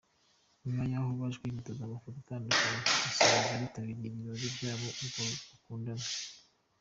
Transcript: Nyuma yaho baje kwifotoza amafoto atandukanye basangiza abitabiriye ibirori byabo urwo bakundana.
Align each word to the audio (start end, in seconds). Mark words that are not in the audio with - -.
Nyuma 0.63 0.83
yaho 0.91 1.09
baje 1.19 1.37
kwifotoza 1.41 1.81
amafoto 1.83 2.17
atandukanye 2.19 2.77
basangiza 3.03 3.53
abitabiriye 3.57 4.07
ibirori 4.09 4.47
byabo 4.55 4.87
urwo 5.03 5.21
bakundana. 5.49 6.05